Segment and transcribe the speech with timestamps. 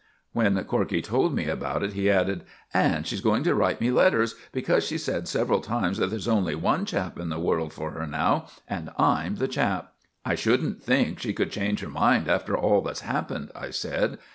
[0.33, 2.41] When Corkey told me about it he added:
[2.73, 6.55] "And she's going to write me letters, because she's said several times that there's only
[6.55, 9.93] one chap in the world for her now, and I'm the chap."
[10.25, 14.17] "I shouldn't think she could change her mind after all that's happened," I said.